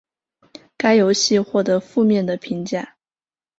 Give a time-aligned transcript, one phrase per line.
[0.77, 2.95] 该游戏获得负面的评价。